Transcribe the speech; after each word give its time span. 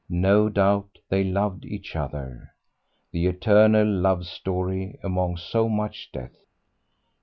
No 0.09 0.49
doubt 0.49 0.97
they 1.09 1.23
loved 1.23 1.63
each 1.63 1.95
other. 1.95 2.55
The 3.11 3.27
eternal 3.27 3.85
love 3.87 4.25
story 4.25 4.97
among 5.03 5.37
so 5.37 5.69
much 5.69 6.09
death! 6.11 6.39